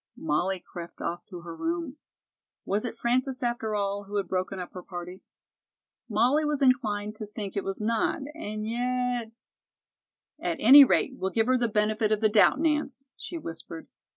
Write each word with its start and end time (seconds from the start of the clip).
Molly 0.17 0.59
crept 0.59 0.99
off 0.99 1.27
to 1.27 1.41
her 1.41 1.55
room. 1.55 1.97
Was 2.65 2.85
it 2.85 2.97
Frances, 2.97 3.43
after 3.43 3.75
all, 3.75 4.05
who 4.05 4.15
had 4.15 4.27
broken 4.27 4.57
up 4.59 4.73
her 4.73 4.81
party? 4.81 5.21
Molly 6.09 6.43
was 6.43 6.59
inclined 6.59 7.15
to 7.17 7.27
think 7.27 7.55
it 7.55 7.63
was 7.63 7.79
not, 7.79 8.23
and 8.33 8.65
yet 8.65 9.31
"At 10.39 10.57
any 10.59 10.83
rate, 10.83 11.17
we'll 11.19 11.29
give 11.29 11.45
her 11.45 11.55
the 11.59 11.67
benefit 11.69 12.11
of 12.11 12.19
the 12.19 12.29
doubt, 12.29 12.59
Nance," 12.59 13.03
she 13.15 13.37
whispered. 13.37 13.89